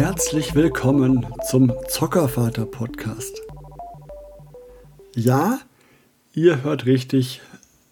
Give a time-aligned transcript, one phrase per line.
[0.00, 3.42] herzlich willkommen zum Zockervater Podcast.
[5.14, 5.60] Ja,
[6.32, 7.42] ihr hört richtig,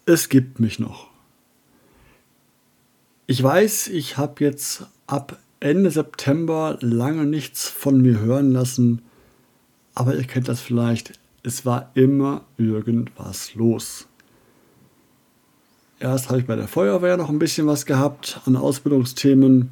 [0.07, 1.11] es gibt mich noch.
[3.27, 9.03] Ich weiß, ich habe jetzt ab Ende September lange nichts von mir hören lassen,
[9.93, 14.07] aber ihr kennt das vielleicht, es war immer irgendwas los.
[15.99, 19.69] Erst habe ich bei der Feuerwehr noch ein bisschen was gehabt an Ausbildungsthemen.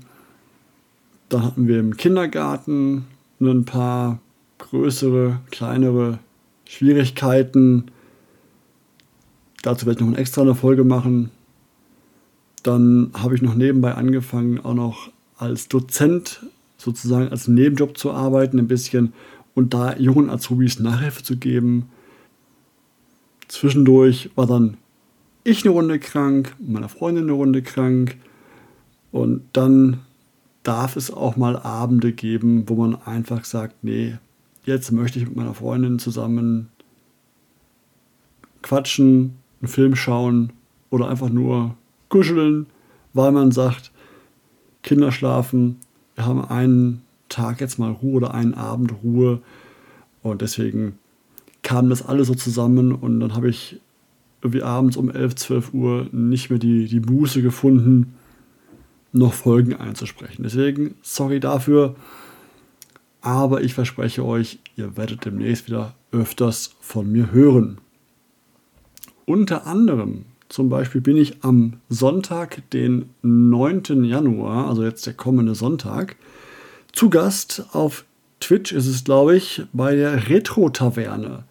[1.29, 3.05] Dann hatten wir im Kindergarten
[3.39, 4.19] ein paar
[4.59, 6.19] größere, kleinere
[6.65, 7.85] Schwierigkeiten.
[9.61, 11.31] Dazu werde ich noch eine extra eine Folge machen.
[12.63, 16.45] Dann habe ich noch nebenbei angefangen, auch noch als Dozent
[16.77, 19.13] sozusagen als Nebenjob zu arbeiten, ein bisschen
[19.55, 21.89] und da jungen Azubis Nachhilfe zu geben.
[23.47, 24.77] Zwischendurch war dann
[25.43, 28.17] ich eine Runde krank, meine Freundin eine Runde krank
[29.11, 30.01] und dann
[30.67, 34.17] darf es auch mal Abende geben, wo man einfach sagt, nee,
[34.65, 36.67] jetzt möchte ich mit meiner Freundin zusammen
[38.61, 40.51] quatschen, einen Film schauen
[40.89, 41.75] oder einfach nur
[42.09, 42.65] kuscheln,
[43.13, 43.91] weil man sagt,
[44.83, 45.77] Kinder schlafen,
[46.15, 49.41] wir haben einen Tag jetzt mal Ruhe oder einen Abend Ruhe.
[50.21, 50.97] Und deswegen
[51.61, 53.79] kam das alles so zusammen und dann habe ich
[54.41, 58.16] irgendwie abends um 11, 12 Uhr nicht mehr die, die Buße gefunden,
[59.11, 60.43] noch Folgen einzusprechen.
[60.43, 61.95] Deswegen, sorry dafür.
[63.21, 67.79] Aber ich verspreche euch, ihr werdet demnächst wieder öfters von mir hören.
[69.25, 74.05] Unter anderem, zum Beispiel bin ich am Sonntag, den 9.
[74.05, 76.15] Januar, also jetzt der kommende Sonntag,
[76.93, 78.05] zu Gast auf
[78.39, 81.43] Twitch ist es, glaube ich, bei der Retro-Taverne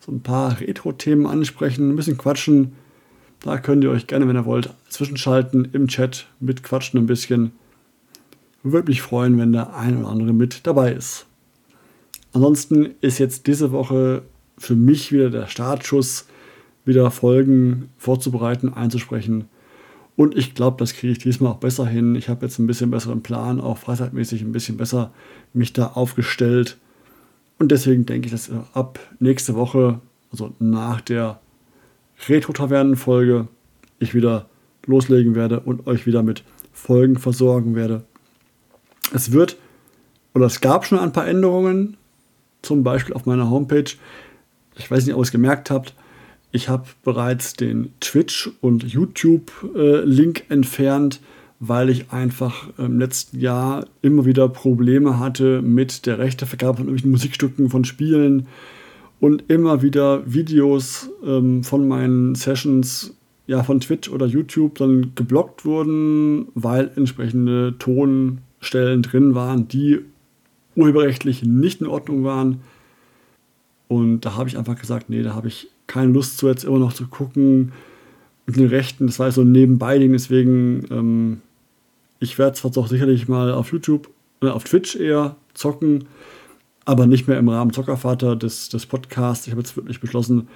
[0.00, 2.72] so ein paar Retro-Themen ansprechen, ein bisschen quatschen.
[3.40, 7.52] Da könnt ihr euch gerne, wenn ihr wollt, zwischenschalten im Chat, mitquatschen ein bisschen.
[8.62, 11.26] Würde mich freuen, wenn der ein oder andere mit dabei ist.
[12.32, 14.22] Ansonsten ist jetzt diese Woche
[14.58, 16.26] für mich wieder der Startschuss,
[16.84, 19.44] wieder Folgen vorzubereiten, einzusprechen.
[20.16, 22.16] Und ich glaube, das kriege ich diesmal auch besser hin.
[22.16, 25.12] Ich habe jetzt ein bisschen besseren Plan, auch freizeitmäßig ein bisschen besser
[25.52, 26.76] mich da aufgestellt.
[27.58, 30.00] Und deswegen denke ich, dass ab nächste Woche,
[30.32, 31.40] also nach der
[32.26, 33.48] Retro-Tavernen-Folge,
[33.98, 34.48] ich wieder
[34.86, 36.42] loslegen werde und euch wieder mit
[36.72, 38.04] Folgen versorgen werde.
[39.12, 39.56] Es wird,
[40.34, 41.96] oder es gab schon ein paar Änderungen,
[42.62, 43.90] zum Beispiel auf meiner Homepage.
[44.76, 45.94] Ich weiß nicht, ob ihr es gemerkt habt.
[46.50, 51.20] Ich habe bereits den Twitch- und YouTube-Link entfernt
[51.60, 57.10] weil ich einfach im letzten Jahr immer wieder Probleme hatte mit der Rechtevergabe von irgendwelchen
[57.10, 58.46] Musikstücken, von Spielen
[59.20, 63.14] und immer wieder Videos ähm, von meinen Sessions
[63.46, 70.00] ja, von Twitch oder YouTube dann geblockt wurden, weil entsprechende Tonstellen drin waren, die
[70.76, 72.60] urheberrechtlich nicht in Ordnung waren.
[73.88, 76.78] Und da habe ich einfach gesagt, nee, da habe ich keine Lust zu jetzt immer
[76.78, 77.72] noch zu gucken
[78.46, 79.06] mit den Rechten.
[79.06, 81.40] Das war so ein Nebenbei-Ding, deswegen ähm,
[82.20, 84.10] ich werde zwar doch sicherlich mal auf YouTube,
[84.42, 86.04] äh, auf Twitch eher zocken,
[86.88, 89.46] aber nicht mehr im Rahmen Zockervater des, des Podcasts.
[89.46, 90.48] Ich habe jetzt wirklich beschlossen,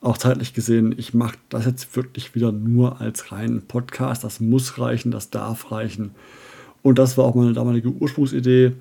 [0.00, 4.24] auch zeitlich gesehen, ich mache das jetzt wirklich wieder nur als reinen Podcast.
[4.24, 6.10] Das muss reichen, das darf reichen.
[6.82, 8.72] Und das war auch meine damalige Ursprungsidee.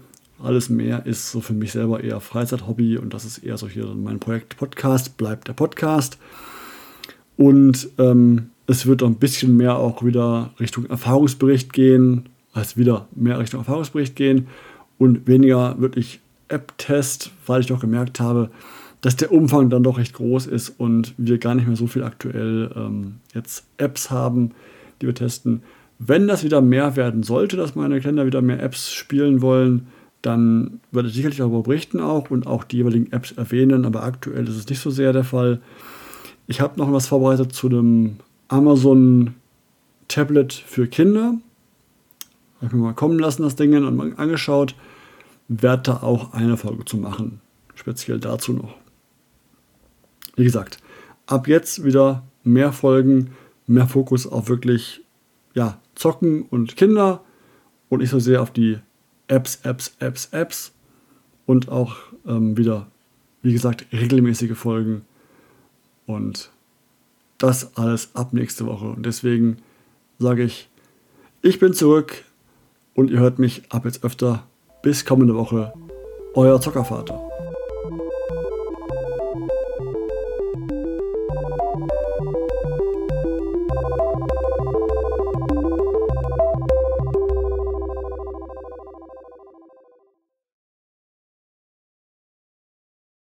[0.41, 3.85] Alles mehr ist so für mich selber eher Freizeithobby und das ist eher so hier
[3.85, 6.17] mein Projekt Podcast, bleibt der Podcast.
[7.37, 13.37] Und ähm, es wird ein bisschen mehr auch wieder Richtung Erfahrungsbericht gehen, also wieder mehr
[13.37, 14.47] Richtung Erfahrungsbericht gehen
[14.97, 18.49] und weniger wirklich App-Test, weil ich doch gemerkt habe,
[19.01, 22.03] dass der Umfang dann doch recht groß ist und wir gar nicht mehr so viel
[22.03, 24.51] aktuell ähm, jetzt Apps haben,
[25.01, 25.63] die wir testen.
[25.99, 29.87] Wenn das wieder mehr werden sollte, dass meine Kinder wieder mehr Apps spielen wollen,
[30.21, 34.47] dann werde ich sicherlich darüber berichten auch und auch die jeweiligen Apps erwähnen, aber aktuell
[34.47, 35.61] ist es nicht so sehr der Fall.
[36.47, 38.17] Ich habe noch was vorbereitet zu einem
[38.49, 39.35] Amazon
[40.07, 41.35] Tablet für Kinder.
[42.57, 44.75] Habe ich mir mal kommen lassen, das Ding, und mal angeschaut.
[45.49, 47.41] Werde da auch eine Folge zu machen.
[47.75, 48.75] Speziell dazu noch.
[50.35, 50.77] Wie gesagt,
[51.25, 53.31] ab jetzt wieder mehr Folgen,
[53.67, 55.01] mehr Fokus auf wirklich
[55.53, 57.23] ja, Zocken und Kinder
[57.89, 58.77] und nicht so sehr auf die
[59.27, 60.71] Apps, Apps, Apps, Apps
[61.45, 62.87] und auch ähm, wieder,
[63.41, 65.01] wie gesagt, regelmäßige Folgen
[66.05, 66.51] und
[67.37, 68.85] das alles ab nächste Woche.
[68.85, 69.57] Und deswegen
[70.19, 70.69] sage ich,
[71.41, 72.23] ich bin zurück
[72.93, 74.45] und ihr hört mich ab jetzt öfter.
[74.81, 75.73] Bis kommende Woche.
[76.35, 77.21] Euer Zockervater.